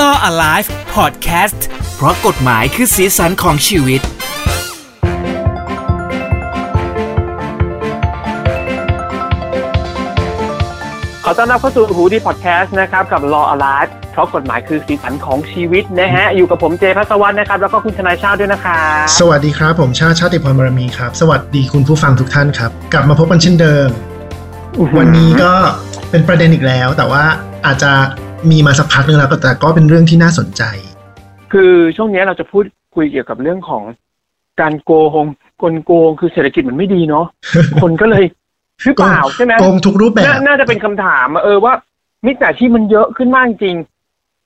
[0.00, 1.60] Law Alive Podcast
[1.96, 4.00] เพราะกฎหมายคือสีสันของชีวิต
[11.24, 18.78] ขอต้อนรับเข้าสู่หูดีพอดแคสต์นะครับ กับ Law Alive เพราะกฎหมายคือสีสันของชีวิตนะฮะ อยู่กับผมเจพัสวัฒน์นะครับ แล้วก็คุณชนายชาติด้วยนะคะ
[19.18, 23.88] สวัสดีครับ ผมชาติชาติพรบารมีครับ สวัสดีคุณผู้ฟังทุกท่านครับ กลับมาพบกันเช่นเดิม
[24.98, 25.52] วันนี้ก็
[26.10, 27.24] เป็นประเด็นอีกแล้ว แต่ว่า
[27.66, 27.92] อาจจะ
[28.50, 30.62] มีมาสักพักนึงแล้วก็แต่ก็เป็นเรื่องที่น่าสนใจ
[31.52, 32.64] คือช่วงนี้เราจะพูด
[32.94, 33.82] คุยเกี่ยวกับเรื่องของ
[34.60, 35.26] การโกง
[35.62, 37.26] กลโกงคือเศรษฐกิจมันไม่ดีเนาะ
[37.82, 38.24] คนก็เลย
[38.84, 41.74] หรือเปล่าใช่ไหมโกงทุกรูปแบบนาน่าจะเป็นคำถามอะเออว่า
[42.26, 43.76] มิจฉาชีพมันเยอะขึ้นมากจริง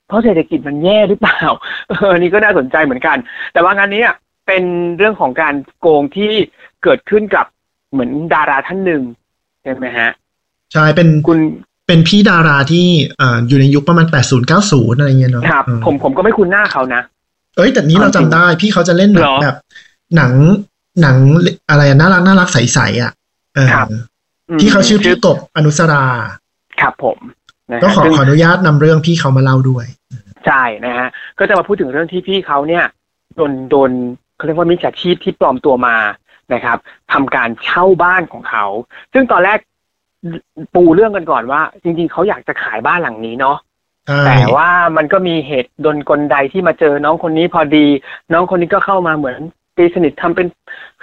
[0.08, 1.40] เพราะเศรษฐกิจมันแย่หรือเปล่า
[1.88, 3.16] เอออันนี้ก็น่าสนใจเหมือนกัน
[3.52, 4.14] แต่ว่างานนี้อะ
[4.46, 4.64] เป็น
[4.98, 6.32] เรื่องของการโกงที่
[6.82, 7.46] เกิดขึ้นกับ
[7.92, 9.02] เหมือนดาราท่านหนึ่ง
[9.62, 10.10] ใช่ไหมฮะ
[10.72, 11.38] ใช่เป็นคุณ
[11.86, 12.86] เป็นพี่ดาราที่
[13.20, 17.02] อ่าอยู่ในยุคประมาณ 80 90 อะไรเงี้ยเนาะครับอืมผมผมก็ไม่คุ้นหน้าเขานะ
[17.56, 19.56] เอ้ย แต่นี้เราจำได้พี่เขาจะเล่นหนัเหงรอแบบ
[20.16, 20.32] หนัง
[21.02, 21.16] หนัง
[21.70, 23.12] อะไรอะน่ารักน่ารักใสๆอะ
[23.54, 23.88] เออครับ
[24.56, 26.04] มพี่เขาชื่อพี่กบอนุสรา
[26.80, 27.18] ครับผม
[27.70, 29.86] นะฮะก็ขอซึ่งขออนุญาตนำเรื่องพี่เขามาเล่าด้วย
[30.46, 31.08] ใช่นะฮะ
[31.38, 32.84] ก็จะมาพูดถึงเรื่องที่พี่เขาเนี่ย
[33.36, 33.90] โดนโดน
[34.36, 35.96] เขาเรียกว่ามิจฉาชีพที่ปลอมตัวมา
[36.54, 36.78] นะครับ
[37.12, 38.64] ทำการเช่าบ้านของเขา
[39.12, 39.58] ซึ่งตอนแรก
[40.74, 43.56] ปูเรื่องกันก่อนว่า จริง ๆเขาอยากจะขายบ้านหลังนี้เนาะ
[44.06, 47.86] ใช่แต่ว่ามันก็มีเหตุดนกลใดที่มาเจอน้องคนนี้พอดี
[48.32, 49.40] น้องคนนี้ก็เข้ามาเหมือน
[49.76, 50.46] ตีสนิททำเป็น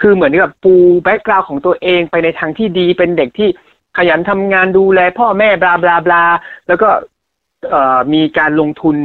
[0.00, 3.48] คือเหมือนกับปูแบ็กกราวของตัวเองไปในทางที่ดีเป็นเด็กที่
[3.96, 6.24] ขยันทำงานดูแลพ่อแม่บลาบลาบลา
[6.68, 6.88] แล้วก็
[7.70, 8.96] เอ่อมีการลงทุน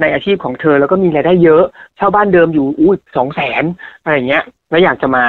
[0.00, 1.64] ในอาชีพของเธอ แล้วก็มีรายได้เยอะ
[1.96, 3.64] เช่าบ้านเดิมอยู่อุ้ยสองแสน
[4.02, 5.24] อะไรอย่างเงี้ย แล้วอยากจะมา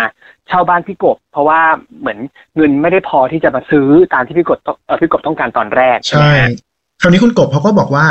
[0.48, 1.60] เช่าบ้านพี่กบ เพราะว่า
[2.00, 2.18] เหมือน
[2.56, 6.50] เงินไม่ได้พอที่จะมาซื้อตามที่พี่กบต้องเอ่อพี่กบต้องการตอนแรก ใช่ไหมฮะ
[7.02, 8.06] คราวนี้คุณกบเขาก็บอกว่า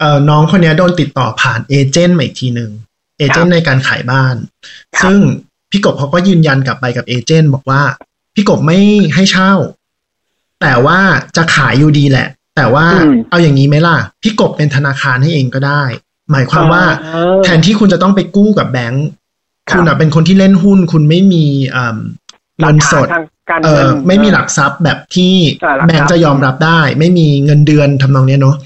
[0.00, 2.70] เออน้องคนเนี้ยโดนติดต่อผ่านเอเจนต์มาอีกทีหนึ่ง
[3.18, 4.36] เอเจนต์ในการขายบ้าน
[4.96, 5.20] ครับซึ่ง
[5.70, 7.82] พี่กบเขาก็ยืนยันกลับไปกับเอเจนต์บอกว่า
[8.34, 8.78] พี่กบไม่
[9.14, 9.52] ให้เช่า
[10.60, 10.98] แต่ว่า
[11.36, 15.82] จะขายอยู่ดีแหละ แต่ว่าอืมเอาอย่างนี้ไหมล่ะ พี่กบเป็นธนาคารให้เองก็ได้
[16.30, 19.06] หมายความว่าเออแทนที่คุณจะต้องไปกู้กับแบงก์
[19.70, 21.98] ครับคุณอะเป็นคนที่เล่นหุ้นคุณไม่มีเอิ่ม
[22.58, 28.56] เงินสดหลักฐานทางการเอเงิอนไม่มีหลักทรัพย์แบบที่เออหลักทรัพย์แบงก์จะยอมรับได้ ไม่มีเงินเดือนทำนองเนี้ยเนาะ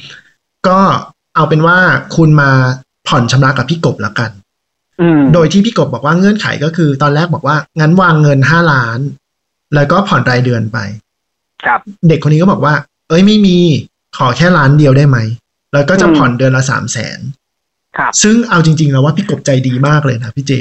[0.69, 0.79] ก็
[1.37, 1.79] เอาเป็นว่า
[2.17, 2.51] คุณมา
[3.09, 4.31] ผ่อนชำระกับพี่กบแล้วกัน
[5.01, 8.99] อืมโดยที่พี่กบบอกว่าเงื่อนไขก็คือตอนแรกบอกว่า งั้นวางเงินห้าล้าน
[9.75, 10.79] แล้วก็ผ่อนรายเดือนไป
[11.65, 12.75] ครับ เด็กคนนี้ก็บอกว่า
[13.09, 13.59] เอ้ยไม่มี
[14.17, 15.19] ขอแค่ล้านเดียวได้ไหม
[15.73, 17.36] แล้วก็จะอืมผ่อนเดือนละสามแสนครับ
[18.23, 20.53] ซึ่งเอาจริง ๆ แล้วว่าพี่กบใจดีมากเลยนะพี่เจ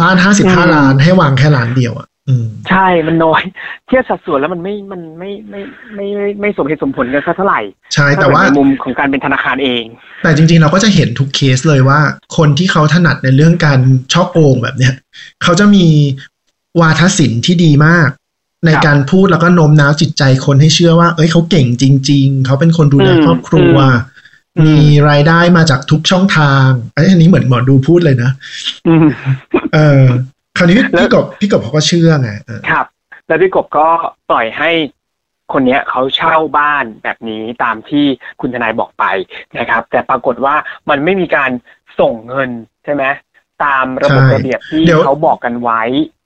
[0.00, 3.42] บ้านห้าสิบอืห้ามล้านให้วางแค่ล้านเดียวอะอืมใช่มันน้อย
[3.86, 5.60] เทียบสัดส่วนแล้วมันไม่มันไม่ไม่
[5.94, 7.60] ไม่ไม่ไม่สมเหตุสมผลกันสักเท่าไหร่
[7.94, 9.84] ใช่แต่ว่าถ้เกิดในมุมของการเป็นธนาคารเอง
[10.22, 12.00] แต่จริง ๆ เราก็จะเห็นทุกเคสเลยว่า
[12.36, 13.80] คนที่เขาถนัดในเรื่องการ
[14.12, 14.94] ช่อโกงแบบเนี้ย
[15.42, 15.86] เขาจะมี
[16.80, 18.08] วาทศิลป์ที่ดีมาก
[18.66, 24.13] ในครับการพูดแล้วก็โน้มน้าวจิตใจคนให้เชื่อว่า เอ้ยเขาเก่งจริง ๆ เขาเป็นคนดูแลอืมครอบครัวอื
[24.62, 24.78] มมี
[25.10, 28.30] รายได้มาจากทุกช่องทางเอ้ยอันนี้เหมือนหมอดูพูดเลยนะ
[28.88, 29.06] อืม
[29.74, 30.04] เออ
[30.56, 32.86] คราวนี้แล้วพี่กบพี่กบเขาก็เชื่อไงเออครับ
[33.26, 33.86] แล้วพี่กบก็
[34.30, 34.70] ปล่อยให้
[35.52, 38.04] คนเนี้ยเขาเช่าบ้านแบบนี้ตามที่
[38.40, 39.04] คุณทนายบอกไป
[39.58, 40.54] นะครับ แต่ปรากฏว่า
[40.90, 41.50] มันไม่มีการ
[42.00, 42.50] ส่งเงิน
[42.84, 43.04] ใช่ไหม
[43.64, 45.82] ตามระบบระเบียบที่เขาบอกกันไว้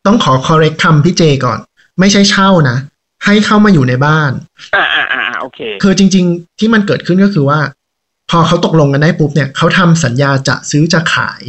[0.06, 1.58] ต้องขอ correct คำพี่เจก่อน
[2.00, 2.76] ไม่ใช่เช่านะ
[3.24, 4.32] ให้เข้ามาอยู่ในบ้าน
[4.76, 7.58] อ่าอ่าอ่าโอเค คือจริง ๆ ที่มันเกิดขึ้นก็คือว่า
[8.30, 11.42] พอเขาตกลงกันได้ปุ๊บเนี่ยเขาทำสัญญาจะซื้อจะขาย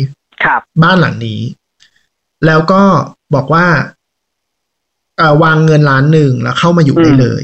[0.44, 1.42] ครับบ้านหลังนี้
[2.46, 2.82] แล้วก็
[3.36, 3.66] บอกว่า
[5.18, 7.44] เอ่อวางเงินล้านหนึ่งแล้วเข้ามาอยู่ได้เลย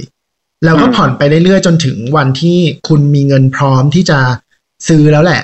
[0.66, 2.58] แล้วก็ผ่อนไปเรื่อยๆจนถึงวันที่
[2.88, 4.20] คุณมีเงินพร้อมที่จะ
[4.88, 5.42] ซื้อแล้วแหละ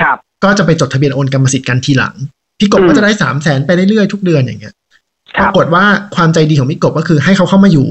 [0.00, 2.14] ครับ ก็จะไปจดทะเบียนโอนกรรมสิทธิ์กันทีหลัง
[2.58, 4.74] พี่กบอืมก็จะได้สามแสนไปเรื่อยๆทุกเดือนอย่างเงี้ย
[5.36, 7.88] คปรัราบกฏว่าความใจดีของพี่กบก็คือให้เขาเข้ามาอยู่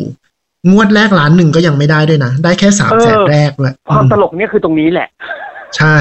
[0.72, 5.08] งวดแรกล้านหนึ่งก็ยังไม่ได้ด้วยนะ ได้แค่สามแสนแรกเลยความตลกเนี่ยคือตรงนี้แหละ
[5.78, 5.98] ใช่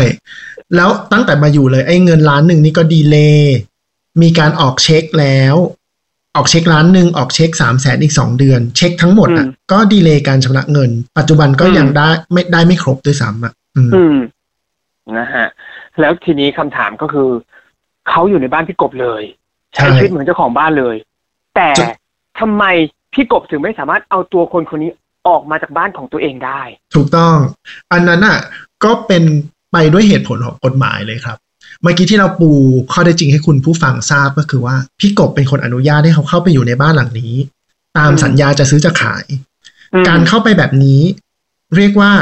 [0.77, 3.57] แล้วตั้งแต่มาอยู่เลย ไอ้เงินล้านหนึ่งนี่ก็ดีเลย์
[4.23, 5.57] มีการออกเช็คแล้ว
[6.37, 14.17] ออกเช็คล้านหนึ่งออกเช็คสามแสนอีกสองเดือน เช็คทั้งหมดอะอืมก็ดีเลย์การชำระเงิน ปัจจุบันก็อืมยังได้ไม่ได้ไม่ครบด้วยซ้ำอะ อืมอืม
[15.19, 15.47] นะฮะ
[16.01, 17.29] แล้วทีนี้คำถามก็คือ
[18.09, 19.23] เขาอยู่ในบ้านพี่กบเลย
[19.75, 20.97] ใช้ใช่ชีวิตเหมือนเจ้าของบ้านเลย
[21.57, 21.87] แต่จะ
[22.41, 22.65] ทำไม
[23.15, 24.91] พี่กบถึงไม่สามารถเอาตัวคนคนนี้
[25.29, 26.63] ออกมาจากบ้านของตัวเองได้
[26.95, 27.37] ถูกต้อง
[27.93, 28.39] อันนั้นอะ
[28.85, 29.25] ก็เป็น
[29.73, 31.39] ไปด้วยเหตุผลของกฎหมายเลยครับ
[31.83, 32.51] เมื่อกี้ที่เราปู
[32.93, 37.35] ข้อได้จริงให้คุณผู้ฟังทราบก็คือว่า พี่กบเป็นคนอนุญาตให้เขาเข้าไปอยู่ในบ้านหลังนี้
[37.99, 39.25] ตามอืมสัญญาจะซื้อจะขาย
[39.95, 41.01] อืมการเข้าไปแบบนี้
[41.77, 42.13] เรียกว่า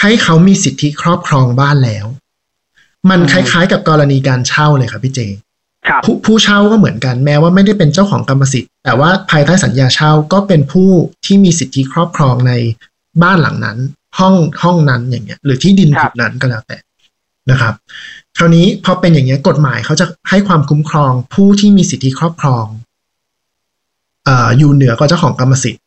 [0.00, 2.06] ให้เขามีสิทธิครอบครองบ้านแล้ว
[3.10, 5.20] มันคล้ายๆ กับกรณีการเช่าเลยครับพี่เจ
[5.88, 10.90] ครับผู้ผู้เช่าก็เหมือนกันแม้ว่าไม่ได้เป็นเจ้าของกรรมสิทธิ์แต่ว่าภายใต้สัญญาเช่าก็เป็นผู้
[11.24, 12.52] ที่มีสิทธิครอบครองใน
[13.22, 13.78] บ้านหลังนั้น
[14.18, 16.78] ห้องห้องนั้นอย่างเงี้ย หรือที่ดินครัจุบดนั้นก็แล้วแต่
[17.50, 17.74] นะครับ
[18.38, 22.66] คราวนี้พอเป็นอย่างเงี้ยกฎหมายเขาจะให้ความคุ้มครองผู้ที่มีสิทธิครอบครอง
[24.24, 25.82] เอ่ออยู่เหนือกว่าเจ้าของกรรมสิทธิ์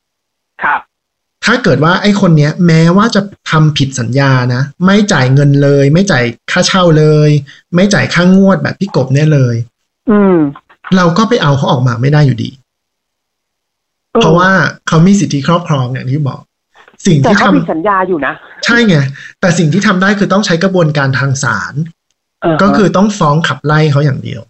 [0.63, 0.81] ครับ
[1.45, 7.30] ถ้าเกิดว่าไอ้คนเนี้ย แม้ว่าจะทำผิดสัญญานะ ไม่จ่ายเงินเลย ไม่จ่ายค่าเช่าเลย
[7.75, 9.56] ไม่จ่ายค่างวดแบบพี่กบเนี่ยเลย
[10.10, 10.38] อืม
[10.95, 12.50] เราก็ไปเอาเขาออกมาไม่ได้อยู่ดี
[14.13, 14.50] ออเพราะว่า
[14.88, 16.42] เขามีสิทธิครอบครองอย่างที่บอก
[17.06, 18.33] สิ่งแต่ที่เขาทำมีสัญญาอยู่นะ
[18.65, 18.95] ใช่ไง
[19.42, 21.74] แต่สิ่งที่ทำได้คือต้องใช้กระบวนการทางศาล
[22.42, 24.42] เออก็คือต้องฟ้องขับไล่เขาอย่างเดียว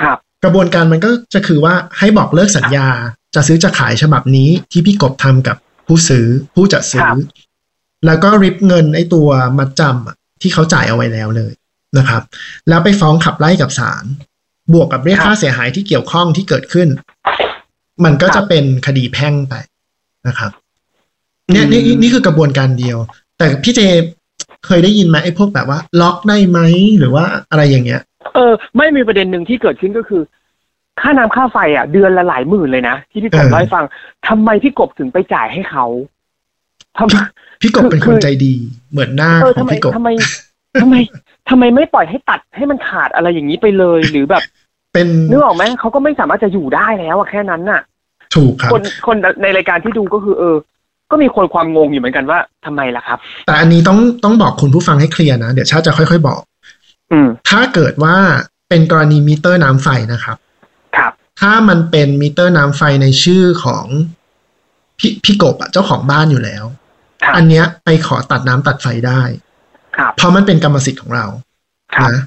[0.00, 2.88] ครับ กระบวนการมันก็จะคือว่าให้บอกเลิกสัญญา
[3.34, 5.56] จะซื้อจะขายฉบับนี้ที่พี่กบทำกับ
[5.86, 7.16] ผู้ซื้อผู้จะซื้คอรับ
[8.06, 11.52] แล้วก็ริบเงินไอ้ตัวมัดจำอะที่เขาจ่ายเอาไว้แล้วเลย
[11.98, 12.22] นะครับ
[12.68, 14.04] แล้วไปฟ้องขับไล่กับศาล
[14.72, 16.88] บวกกับเรียกค่าเสียหายที่เกี่ยวข้องที่เกิดขึ้น
[18.04, 19.54] มันก็จะเป็นคดีแพ่งไป
[20.26, 20.52] นะครับ
[21.52, 22.98] เนี่ยนี่นี่นี่คือกระบวนการเดียว
[23.38, 23.80] แต่พี่เจ
[24.66, 26.58] เคยได้ยินไหมไอ้พวกแบบว่า ล็อกได้ไหม
[26.98, 28.02] หรือว่าอะไรอย่างเงี้ย
[28.34, 30.22] เออ ไม่มีประเด็นหนึ่งที่เกิดขึ้นก็คือ
[31.00, 33.84] ค่าน้ำค่าไฟอะ เดือนละหลายหมื่นเลยนะ ที่พี่กบเออเล่าให้ฟัง
[34.28, 35.86] ทำไมพี่กบถึงไปจ่ายให้เขา
[36.98, 38.54] ทำพี่กบเป็นคืคนอใจดี
[38.90, 40.08] เหมือนหน้าเออของทำไมพี่กบทำไม
[40.82, 40.94] ทำไม
[41.50, 44.42] ทำไมไม่ปล่อยให้ตัดให้มันขาดอะไรอย่างนี้ไปเลยหรือแบบ
[44.92, 47.80] เป็นนึกออกไหมเขาก็ไม่สามารถจะอยู่ได้แล้วอะแค่นั้นน่ะ
[48.34, 50.56] ถูกครับ คนคนในรายการที่ดูก็คือ เออ
[51.10, 56.40] ก็มีคนความงงอยู่เหมือนกันว่าทำไมล่ะครับ แต่อันนี้ต้องต้องบอกคุณผู้ฟังให้ clear นะ เดี๋ยวชาติจะค่อย ๆ บอก
[57.12, 58.16] อืมถ้าเกิดว่า
[58.68, 60.36] เป็นกรณีมิเตอร์น้ำไฟนะครับ
[60.96, 63.86] ครับ ถ้ามันเป็นมิเตอร์น้ำไฟในชื่อของ
[64.98, 66.64] พี่พี่กบอะเจ้าของบ้านอยู่แล้ว
[67.22, 69.22] ครับอันเนี้ยไปขอตัดน้ำตัดไฟได้
[69.96, 71.26] ครับเพราะมันเป็นกรรมสิทธิ์ของเรา
[71.94, 72.22] ครับนะ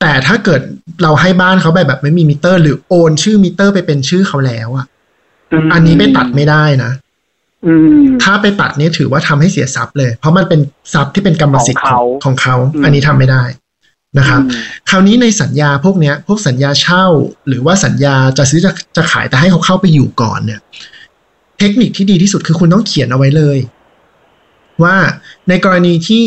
[0.00, 0.60] แต่ถ้าเกิด
[1.02, 4.86] เราให้บ้านเขาไปแบบไม่มีมิเตอร์ หรือโอนชื่อมิเตอร์ไปเป็นชื่อเขาแล้วอะ
[5.64, 7.09] มอันนี้ไปตัดไม่ได้นะอืม
[8.22, 10.60] ถ้าไปตัดเนี่ยถือว่าทำให้เสียทรัพย์เลย เพราะมันเป็น
[10.92, 13.42] ทรัพย์ที่เป็นกรรมสิทธิ์ของเขาของเขาอืมอันนี้ทำไม่ได้
[14.18, 17.06] นะครับอืมคราวนี้ในสัญญาพวกเนี้ย พวกสัญญาเช่า
[17.48, 20.60] หรือว่าสัญญาจะซื้อจะจะขายแต่ให้เขาเข้าไปอยู่ก่อนเนี่ย
[21.58, 23.58] เทคนิคที่ดีที่สุดคือคุณต้องเขียนเอาไว้เลย
[24.82, 24.96] ว่า
[25.48, 26.24] ในกรณีที่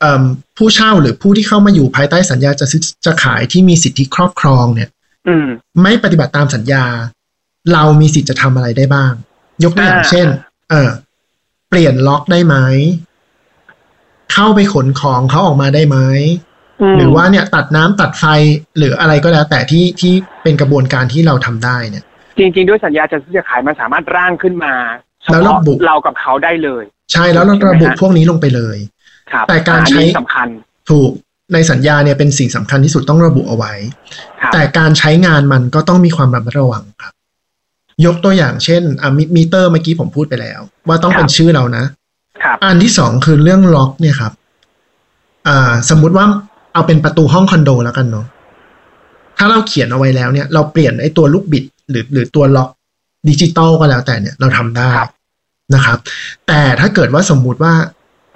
[0.00, 0.22] เอิ่ม
[0.56, 4.88] ผู้เช่าหรือผู้ที่เข้ามาอยู่ภายใต้สัญญาจะซื้อจะขายที่มีสิทธิครอบครองเนี่ย
[5.28, 5.46] อืม
[5.82, 6.84] ไม่ปฏิบัติตามสัญญา
[7.72, 9.12] เรามีสิทธิ์จะทำอะไรได้บ้าง
[9.64, 10.26] ยกตัวอย่างอ่าเช่น
[10.70, 10.90] เออ
[11.68, 12.56] เปลี่ยนล็อกได้ไหม
[14.32, 15.98] เข้าไปขนของเขาออกมาได้ไหม
[16.92, 18.24] มหรือว่าเนี่ยตัดน้ำตัดไฟ
[18.78, 20.12] หรืออะไรก็แล้ว แต่ที่ที่
[20.42, 22.04] เป็นกระบวนการที่เราทำได้เนี่ย
[22.38, 24.72] จริง ๆ ด้วยสัญญาจะซื้อจะขายมันสามารถร่างขึ้นมา
[25.22, 28.76] เฉพาะแล้วระบุเรากับเขาได้เลย ใช่แล้วเราใช่ไหมระบุฮะพวกนี้ลงไปเลย
[29.32, 30.48] ครับแต่การอันใช้นี้สำคัญ
[30.90, 31.10] ถูก
[31.52, 33.72] ในสัญญาเนี่ยเป็นสิ่งสำคัญที่สุดต้องระบุเอาไว้
[34.40, 37.12] ครับแต่การใช้งานมันก็ต้องมีความระมัดระวังครับ
[38.06, 41.84] ยกตัวอย่างเช่นอะมิมิเตอร์เมื่อกี้ผมพูดไปแล้ว ว่าต้องเป็นชื่อเรานะ
[42.42, 44.32] ครับอันที่สองคือเรื่องล็อกเนี่ยครับ
[45.48, 46.26] อ่า สมมุติว่า
[46.72, 48.26] เอาเป็นประตูห้องคอนโดแล้วกันเนาะ
[49.38, 52.70] ถ้าเราเขียนเอาไว้แล้วเนี่ย เราเปลี่ยนไอ้ตัวลูกบิด หรือหรือตัวล็อก
[53.28, 55.10] ดิจิตอลก็แล้วแต่เนี่ยเราทำได้ครับ
[55.74, 55.98] นะครับ
[56.48, 57.74] แต่ถ้าเกิดว่าสมมุติว่า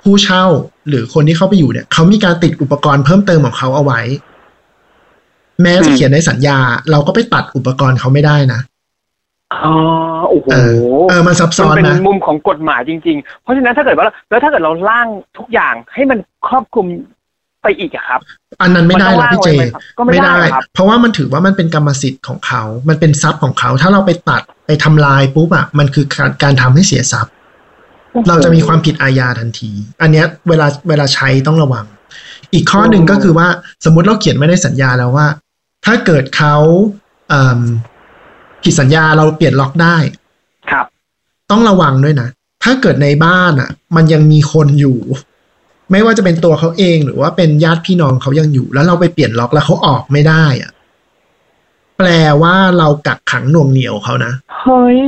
[0.03, 0.45] ผู้เช่า
[0.89, 4.01] หรือคนที่เข้าไปอยู่เนี่ย เขามีการติดอุปกรณ์เพิ่มเติมของเขาเอาไว้
[5.63, 6.59] แม้จะเขียนในสัญญา
[6.91, 8.61] เราก็ไปตัดอุปกรณ์เขาไม่ได้นะ
[9.65, 9.75] อ๋อ
[10.31, 10.75] โอ้โหเออ
[11.09, 15.07] เออมันซับซ้อนมันเป็นนะมุมของกฎหมายจริง ๆ เพราะฉะนั้นถ้าเกิดว่าแล้วถ้าเกิดเราร่าง
[15.39, 16.19] ทุกอย่างให้มัน
[16.49, 16.87] ครอบคลุม
[17.63, 18.21] ไปอีกอะครับ
[18.63, 27.33] อันนั้นไม่ได้หรอกพี่เจมันต้องร่างไว้ไหมครับก็ไม่ได้ครับเพราะว่ามันถือว่ามันเป็นกรรมสิทธิ์ของเขา มันเป็นทรัพย์ของเขา ถ้าเราไปตัดไปทำลายปุ๊บอะมันคือการการทำให้เสียทรัพย์
[28.29, 29.71] เราจะมีความผิดอาญาทันที
[30.03, 31.85] อันเนี้ยเวลาเวลาใช้ต้องระวัง
[32.55, 33.49] อีกข้อหนึ่งก็คือว่า
[33.85, 35.27] สมมุติเราเขียนไว้ในสัญญาแล้วว่า
[35.85, 36.57] ถ้าเกิดเขา
[37.29, 37.61] เอิ่ม
[38.65, 39.97] ผิดสัญญาเราเปลี่ยนล็อกได้
[40.71, 40.87] ครับ
[41.51, 42.29] ต้องระวังด้วยนะ
[42.65, 44.99] ถ้าเกิดในบ้านอะ มันยังมีคนอยู่
[45.91, 50.71] ไม่ว่าจะเป็นตัวเขาเองหรือว่าเป็นญาติพี่น้องเขายังอยู่ แล้วเราไปเปลี่ยนล็อกแล้วเขาออกไม่ได้อะ
[51.99, 52.09] แปล
[52.43, 54.99] ว่าเรากักขังหน่วงเหนียวเขานะเฮ้ย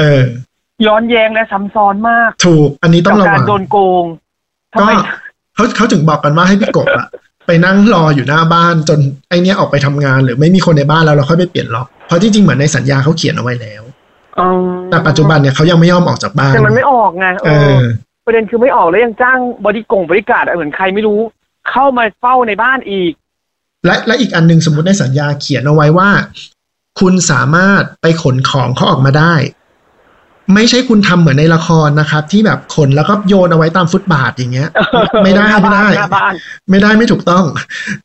[0.00, 0.24] เออ
[0.86, 4.04] ย้อนแย้งและซ้ำซ้อนมาก ถูก อันนี้ต้กัองระกาวัรงโดนโกง
[4.72, 4.92] ทำก็ไม
[5.54, 7.06] เขาเขาถึงบอกกันว่าให้พี่กบอะ
[7.46, 8.98] ไปนั่งรออยู่หน้าบ้านจน
[9.28, 13.82] ไอเนี้ยออกไปทำงาน หรือไม่มีคนในบ้านแล้วเราค่อยไปเปลี่ยนล็อก เพราะจริงๆเหมือนในสัญญาเขาเขียนเอาไว้แล้ว
[14.38, 14.48] อ๋อ
[14.90, 17.82] แต่ปัจจุบันเนี่ยเขายังไม่ยอมออกจากบ้านแต่มันไม่ออกไงเอเอออ
[18.26, 21.20] ประเด็นคือไม่ออกแล้วยังจ้างบริกงบริการดเหมือนใครไม่รู้
[21.70, 23.12] เข้ามาเฝ้าในบ้านอีก
[23.86, 26.10] และและอีกอันหนึงสมมติในสัญญาเขียนเอาไว้ว่า
[27.00, 29.34] คุณสามารถไปขนของเขาออกมาได้
[30.54, 34.68] ไม่ใช่คุณทำเหมือนในละครนะครับ ที่แบบขนแล้วก็โยนเอาไว้ตามฟุตบาทอย่างเงี้ย
[35.24, 36.32] ไม่ได้หน้าไม่บ้านได้หน้าบ้าน
[36.70, 37.44] ไม่ได้ไม่ถูกต้อง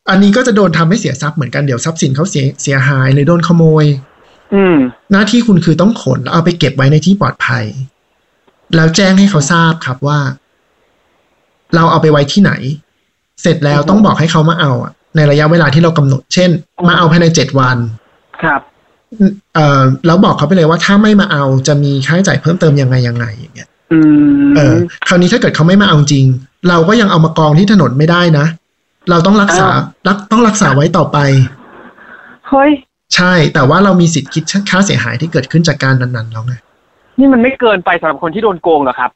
[0.10, 3.86] อันนี้ก็จะโดนทำให้เสียทรัพย์เหมือนกันเดี๋ยวทรัพย์สินเขาเสียเสียหายหรือโดนขโมย
[4.54, 4.78] อืม
[5.12, 7.66] หน้าที่คุณคือต้องขนแล้วเอาไปเก็บไว้ในที่ปลอดภัย
[8.76, 10.20] แล้วแจ้งให้เขาทราบครับว่า
[11.76, 12.52] เราเอาไปไว้ที่ไหน
[13.42, 16.50] เสร็จแล้วอืมต้องบอกให้เขามาเอาอะในระยะเวลาที่เรากำหนด เช่น
[16.88, 17.78] มาเอาภายในเจ็ดวัน
[18.42, 18.75] ครับเอ่อ
[20.06, 24.00] แล้วบอกเขาไปเลยว่าถ้าไม่มาเอาจะมีค่าใช้จ่ายเพิ่มเติมยังไงยังไงอย่างเงี้ยอื
[24.48, 24.76] มเออ
[25.08, 26.26] คราวนี้ถ้าเกิดเขาไม่มาเอาจริง
[26.70, 28.46] เราก็ยังเอามากองที่ถนนไม่ได้นะ
[29.10, 29.68] เราต้องรักษา
[30.08, 31.18] รักต้องรักษาไว้ต่อไป
[32.50, 32.72] เฮ้ย
[33.16, 36.54] ใช่ แต่ว่าเรามีสิทธิ์คิดค่าเสียหายที่เกิดขึ้นจากการนั้นๆแล้วไง
[37.20, 39.12] นี่มันไม่เกินไปสำหรับคนที่โดนโกงเหรอครับ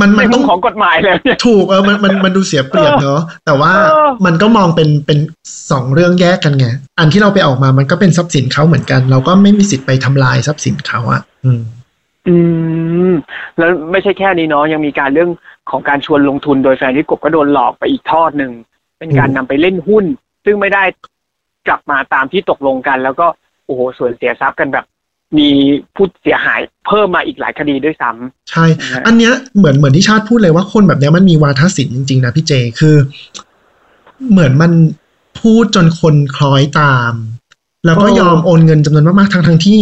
[0.00, 5.18] มันในมันมุต้อมงของกฎหมายเลยเนี่ยถูกเออมันมันมันดูเสียเปรียบเนอะแต่ว่าเออมันก็มองเป็นเป็น
[5.70, 6.66] สองเรื่องแยกกันไง
[6.98, 11.62] อันที่เราไปออกมามันก็เป็นทรัพย์สินเขาเหมือนกัน เราก็ไม่มีสิทธิ์ไปทำลายทรัพย์สินเขาอะอืม
[12.28, 12.36] อื
[13.10, 13.14] ม
[13.58, 15.30] แล้วไม่ใช่แค่นี้เนาะยังมีการเรื่อง
[15.70, 18.52] ของการชวนลงทุนโดยแฟนที่กบก็โดนหลอกไปอีกทอดหนึ่ง
[18.98, 20.04] เป็นการนำไปเล่นหุ้น
[20.44, 20.84] ซึ่งไม่ได้
[21.68, 23.26] กลับมาตามที่ตกลงกัน แล้วก็
[23.66, 24.84] โอ้โหส่วนเสียทรัพย์กันแบบ
[25.38, 25.48] มี
[25.94, 32.96] ผู้เสียหายเพิ่มมาอีกหลายคดีด้วยซ้ำใช่นะฮะอันเนี้ยเหมือนเหมือนที่ชาติพูดเลยว่าคนแบบเนี้ยมันมีวาทศิลป์จริงๆนะพี่เจคือ
[34.30, 34.72] เหมือนมัน
[35.40, 37.12] พูดจนคนคล้อยตาม
[37.86, 39.78] แล้วก็ยอมโอนเงินจำนวนมากๆทั้งทั้งๆที่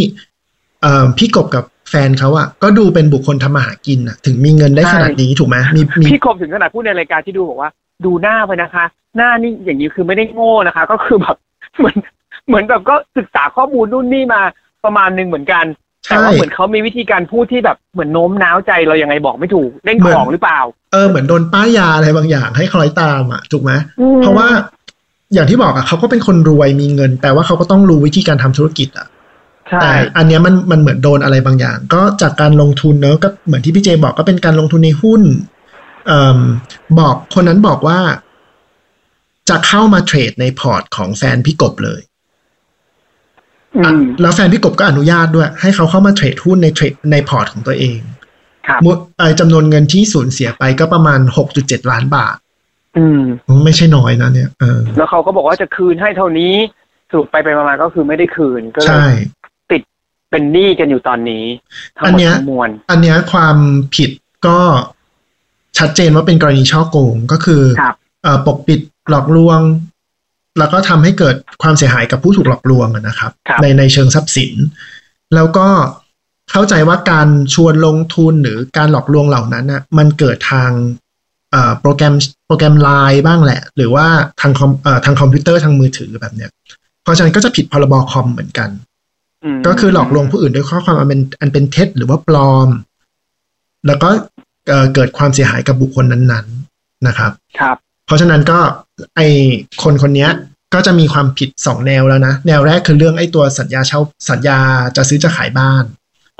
[0.81, 7.69] เอ่อพี่กบกับแฟนเขาอะก็ดูเป็นบุคคลทำมาหากินอะถึงมีเงินได้ขนาดนี้ถูกไหมมีมีพี่คมถึงขนาดพูดในรายการที่ดูบอกว่า
[8.05, 8.85] ดูหน้าไปนะคะ
[9.15, 11.37] หน้านี่อย่างนี้คือไม่ได้โง่นะคะ ก็คือแบบ
[11.77, 11.97] เหมือน
[12.47, 14.41] เหมือนแบบก็ศึกษาข้อมูลนู่นนี่มา
[14.85, 15.65] ประมาณหนึ่งเหมือนกัน
[16.05, 20.59] ใช่แต่ว่าเหมือนเขามีวิธีการพูดที่แบบเหมือนโน้มน้าวใจเรายังไงบอกไม่ถูกเล่นของหรือเปล่า
[20.93, 24.47] เออเหมือนโดนป้ายยาอะไรบางอย่างให้คล้อยตามอะถูกไหมอืมเพราะว่า
[25.33, 29.07] อย่างที่บอกอะเขาก็เป็นคนรวยมีเงินแต่ว่าเขาก็ต้องรู้วิธีการทำธุรกิจอะ
[29.69, 35.21] ใช่แต่อันเนี้ยมันมันเหมือนโดนอะไรบางอย่าง ก็จากการลงทุนเนอะก็เหมือนที่พี่เจบอกก็เป็นการลงทุนในหุ้น
[36.07, 36.41] เอ่อ
[36.99, 37.99] บอกคนนั้นบอกว่า
[39.49, 42.14] จะเข้ามา trade ใน port ของแฟนพี่กบเลยอือะม
[44.21, 47.99] แล้วแฟนพี่กบก็อนุญาตด้วย ให้เขาเข้ามา trade หุ้นใน trade ใน port ของตัวเอง
[48.67, 52.35] ครับมูลเอ่อจำนวนเงินที่สูญเสียไปก็ประมาณหกจุดเจ็ดล้านบาท
[52.97, 53.21] อืม
[53.65, 56.53] ไม่ใช่น้อยนะเนี่ยเออแล้วเขาก็บอกว่าจะคืนให้เท่านี้
[57.11, 59.05] สรุปไปไปมาๆก็คือไม่ได้คืนก็เลยใช่
[59.71, 59.81] ติด
[60.31, 61.45] เป็นหนี้กันอยู่ตอนนี้
[61.97, 63.57] ทั้งอัหนมดเนี้ยทั้งมวลอันเนี้ยความ
[63.95, 64.11] ผิด
[64.47, 64.59] ก็
[65.77, 68.79] ชัดเจนว่าเป็นกรณีช่อโกงก็คือครับเอ่อปกปิด
[69.09, 69.59] หลอกลวง
[70.57, 74.53] แล้วก็ทำให้เกิดความเสียหายกับผู้ถูกหลอกลวงอะนะครับครับในในเชิงทรัพย์สิน
[75.35, 75.67] แล้วก็
[76.51, 80.71] เข้าใจว่าการชวนลงทุนหรือการหลอกลวงเหล่านั้นน่ะมันเกิดทาง
[81.51, 82.15] เอ่อโปรแกรม
[82.47, 84.07] โปรแกรมไลน์บ้างแหละ หรือว่า
[84.41, 86.51] ทางคอมเอ่อทางคอมพิวเตอร์ทางมือถือแบบเนี้ย
[87.03, 88.69] เพราะฉะนั้นก็จะผิดพรบคอมเหมือนกัน
[89.57, 92.69] มก็คือหลอกลวงผู้อื่นด้วยข้อความอันเป็นอันเป็นเท็จหรือว่าปลอม
[93.87, 94.09] แล้วก็
[94.67, 96.47] เอ่อเกิดความเสียหายกับบุคคลนั้น
[96.77, 98.59] ๆ นะครับ ครับ เพราะฉะนั้นก็
[99.15, 99.21] ไอ
[99.83, 100.31] คนคนเนี้ย
[100.73, 103.99] ก็จะมีความผิดสองแนวแล้วนะ แนวแรกคือเรื่องไอตัวสัญญาเช่า
[104.29, 104.57] สัญญา
[104.95, 105.83] จะซื้อจะขายบ้าน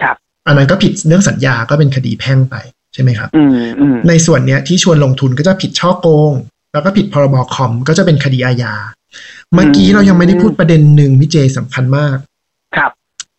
[0.01, 0.15] ครับ
[0.47, 2.55] อันนั้นก็ผิดเรื่องสัญญาก็เป็นคดีแพ่งไป
[2.93, 6.33] ใช่ไหมครับอืมอืมในส่วนเนี้ยที่ชวนลงทุนก็จะผิดช่อโกง
[6.73, 8.73] แล้วก็ผิดพรบคอมก็จะเป็นคดีอาญา
[9.53, 12.17] เมื่อกี้เรายังไม่ได้พูดประเด็นหนึ่งพี่เจสำคัญมาก
[12.77, 12.91] ครับ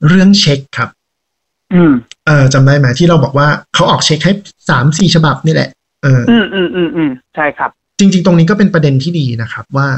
[0.09, 0.89] เรื่องเช็คครับ
[1.75, 1.93] อืม
[2.27, 4.33] เออจำได้ไหมที่เราบอกว่าเขาออกเช็คให้
[4.69, 5.71] สามสี่ฉบับนี่แหละ
[6.03, 9.89] เออ อืมอืมอืมอืมใช่ครับ จริง ๆ ตรงนี้ก็เป็นประเด็นที่ดีนะครับว่า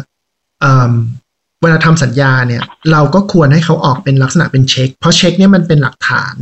[0.60, 0.94] เอ่อ
[1.62, 2.62] เวลาทำสัญญาเนี่ย
[2.92, 6.34] เราก็ควรให้เขาออกเป็นลักษณะเป็นเช็ค เพราะเช็คเนี่ยมันเป็นหลักฐาน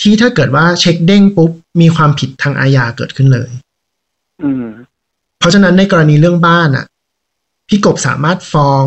[0.00, 3.50] ที่ถ้าเกิดว่าเช็คเด้งปุ๊บ มีความผิดทางอาญาเกิดขึ้นเลย
[4.42, 4.66] อืม
[5.38, 6.86] เพราะฉะนั้นในกรณีเรื่องบ้านอะ
[7.68, 8.84] พี่กบสามารถฟ้อง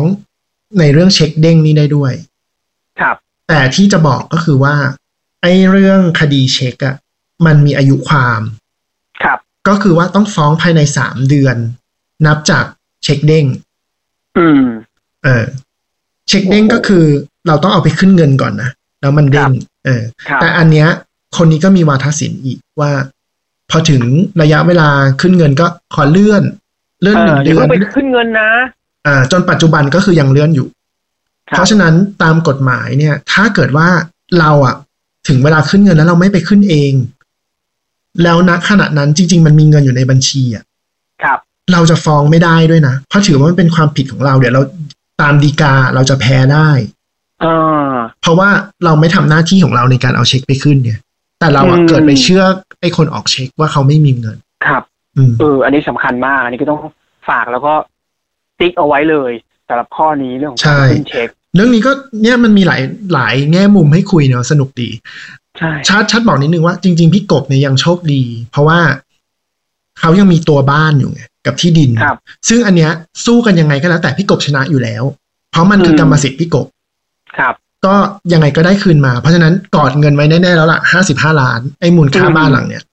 [0.78, 2.12] ในเรื่องเช็คเด้งนี้ได้ด้วย
[3.00, 3.16] ครับ
[3.48, 4.76] แต่ที่จะบอกก็คือว่า
[5.42, 6.96] ไอ้เรื่องคดีเช็คอะ
[7.46, 8.40] มันมีอายุความ
[9.22, 9.38] ครับ
[9.68, 11.56] ก็คือว่าต้องฟ้องภายในสามเดือน
[12.26, 12.64] นับจาก
[13.02, 13.44] เช็คเด้ง
[14.38, 14.62] อืม
[15.24, 15.44] เออ
[16.28, 17.04] เช็คเด้งก็คือ
[17.46, 18.70] เราต้องเอาไปขึ้นเงินก่อนนะ
[19.00, 19.52] แล้วมันเด้ง
[19.84, 20.88] เออครับแต่อันเนี้ย
[21.36, 22.92] คนนี้ก็มีวาทศิลป์อีกว่า
[23.70, 24.02] พอถึง
[24.42, 24.88] ระยะเวลา
[25.20, 26.42] ขึ้นเงินก็ขอเลื่อน
[27.02, 28.50] เลื่อนเอหนึ่องอย่าเดือเพิ่นงไปขึ้นเงินนะ
[29.06, 30.68] อ่า จนปัจจุบันก็คือยังเลื่อนอยู่
[31.48, 33.88] ครับเพราะฉะนั้นตามกฎหมายเนี่ย ถ้าเกิดว่า
[34.38, 34.76] เราอะ
[35.28, 36.92] ถึงเวลาขึ้นเงินแล้วเราไม่ไปขึ้นเอง
[38.22, 40.64] แล้วณขณะนั้นจริง ๆ มันมีเงินอยู่ในบัญชีอะ
[41.22, 41.38] ครับ
[41.72, 44.62] เราจะฟ้องไม่ได้ด้วยนะ เพราะถือว่ามันเป็นความผิดของเรา เดี๋ยวเรา
[45.20, 46.70] ตามดีกาเราจะแพ้ได้
[47.44, 48.48] อ่าเพราะว่า
[48.84, 50.98] เราไม่ทำหน้าที่ของเราในการเอาเช็คไปขึ้นเนี่ย
[51.40, 52.42] แต่เราอะอืมเกิดไปเชื่อ
[52.80, 54.82] ไอ้คนออกเช็คว่าเขาไม่มีเงิน ครับ
[55.16, 56.80] อืมเออ อันนี้สำคัญมาก อันนี้ก็ต้อง
[57.28, 57.74] ฝากแล้วก็
[58.58, 59.32] ติ๊กเอาไว้เลย
[59.68, 62.82] สำหรับข้อนี้เรื่องของใช่การขึ้นเช็ค เรื่องนี้ก็เนี่ยมันมีหลาย
[63.14, 64.90] หลายแง่มุมให้คุยเนาะสนุกดี
[65.58, 68.80] ใช่ชัดชัดบอกนิดนึงว่าจริง ๆ พี่กบเนี่ยยังโชคดี เพราะว่า
[70.00, 72.90] เขายังมีตัวบ้านอยู่ไง กับที่ดินครับซึ่งอันเนี้ย
[73.26, 75.02] สู้กันยังไงก็แล้วแต่พี่กบชนะอยู่แล้ว
[75.50, 76.66] เพราะมันคือมกรรมสิทธิ์พี่กบ
[77.38, 77.54] ครับ
[77.86, 77.94] ก็
[78.32, 82.84] ยังไงก็ได้คืนมา เพราะฉะนั้นกอดเงินไว้แน่ๆแล้วล่ะห้าสิบห้าล้านไอ้มูลค่าอืมบ้านหลังเนี้ย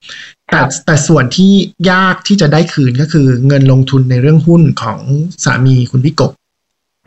[0.51, 1.51] คแต่รับแต่ส่วนที่
[1.91, 4.99] ยากที่จะได้คืนก็คือเงินลงทุนในเรื่องหุ้นของ
[5.43, 6.31] สามีคุณพี่กบ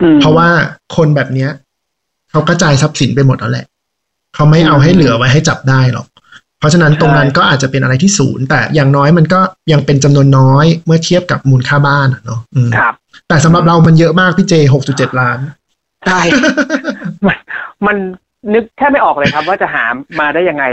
[0.01, 0.49] อืมเพราะว่า
[0.95, 1.49] คนแบบเนี้ย
[2.29, 3.65] เขากระจายทรัพย์สินไปหมดแล้วแหละ
[4.35, 6.05] เขาไม่เอาให้เหลือไว้ให้จับได้หรอก
[6.59, 9.39] เพราะฉะนั้นตรงนั้นใช่ก็อาจจะเป็นอะไรที่ศูนย์ แต่อย่างน้อยมันก็
[9.71, 12.93] ยังเป็นจำนวนน้อยเมื่อเทียบกับมูลค่าบ้านอะเนาะอืมครับ
[13.27, 15.37] แต่สำหรับเรามันเยอะมากพี่เจหกจุดเจ็ดล้าน
[16.05, 16.19] ใช่
[17.27, 17.37] มัน
[17.87, 17.97] มัน
[18.53, 19.85] นึกแค่ไม่ออกเลยครับ ว่าจะหา
[20.19, 20.65] มาได้ยังไง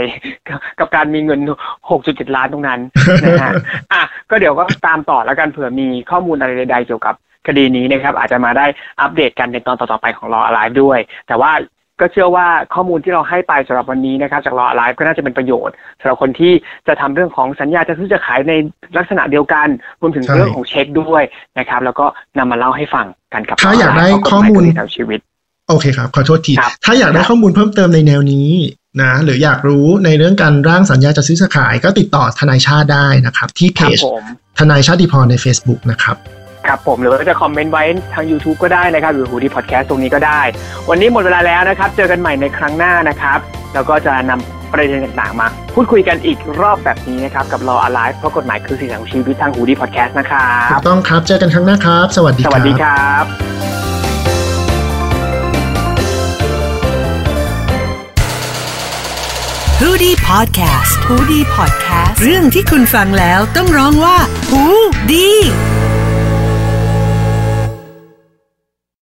[0.47, 1.39] กับกับการมีเงิน
[1.87, 2.79] 6.7 ล้านตรงนั้น
[3.23, 3.51] นะฮะ
[3.93, 7.15] อะก็เดี๋ยวก็ตามต่อแล้วกันเผื่อมีข้อมูลอะไรใดๆเกี่ยวกับ
[7.47, 8.65] คดีนี้นะครับอาจจะมาได้
[9.01, 11.51] อัปเดตกันในตอนต่อๆไปของรอ Alive ด้วย แต่ว่า
[11.99, 16.53] ก็เชื่อว่าข้อมูลที่เราให้ไปสำหรับวันนี้นะครับ จากรอ Alive ก็น่าจะเป็นประโยชน์สำหรับคนที่
[16.87, 18.53] จะทำเรื่องของสัญญาจะซื้อจะขายใน
[18.97, 19.67] ลักษณะเดียวกัน
[20.01, 21.23] รวมถึงใช่เรื่องของเช็คด้วย
[21.59, 22.05] นะครับ แล้วก็
[22.37, 25.19] นำมาเล่าให้ฟังกันกับถ้าอยากได้ Law Alive ข้อมูลกฎหายคดีทางชีวิต
[25.69, 28.49] โอเคครับ ขอโทษทีครับถ้าอยากได้ครับข้อมูลเพิ่มเติมในแนวนี้
[29.01, 34.23] นะหรืออยากรู้ในเรื่องการร่างสัญญาจะซื้อจะขาย ก็ติดต่อทนายชาติได้นะครับ ที่เพครับจผม
[34.59, 36.17] ทนายชาติพรใน Facebook นะครับ
[36.67, 37.83] ครับผมหรือว่าจะคอมเมนต์ไว้
[38.13, 40.41] ทาง YouTube ก็ได้นะครับ หรือหูดีพอดแคสต์ตรงนี้ก็ได้
[40.89, 43.39] วันนี้หมดเวลาแล้วนะครับ เจอกันใหม่ในครั้งหน้านะครับ
[43.73, 53.25] แล้วก็จะนำประเด็นต่างๆมา พูดคุยกันอีกรอบแบบนี้นะครับ กับ Law Alive เพราะกฎหมายคือสิ่งของชีวิตทางหูดีพอดแคสต์นะครัถูบกต้องครับ เจอกันครั้งหน้าครับ สวัสดีสครับวัสดีครับ
[59.81, 64.17] ฮูดี้พอดแคสต์ฮูดี้พอดแคสต์เรื่องที่คุณฟังแล้วต้องร้องว่า
[64.51, 64.63] ฮู
[65.11, 65.29] ดี